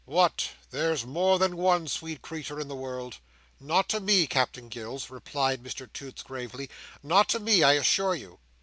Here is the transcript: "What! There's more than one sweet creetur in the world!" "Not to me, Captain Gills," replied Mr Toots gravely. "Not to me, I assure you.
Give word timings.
"What! 0.05 0.53
There's 0.71 1.05
more 1.05 1.37
than 1.37 1.55
one 1.55 1.87
sweet 1.87 2.23
creetur 2.23 2.59
in 2.59 2.67
the 2.67 2.75
world!" 2.75 3.17
"Not 3.59 3.87
to 3.89 3.99
me, 3.99 4.25
Captain 4.25 4.67
Gills," 4.67 5.11
replied 5.11 5.61
Mr 5.61 5.87
Toots 5.93 6.23
gravely. 6.23 6.71
"Not 7.03 7.29
to 7.29 7.39
me, 7.39 7.61
I 7.61 7.73
assure 7.73 8.15
you. 8.15 8.39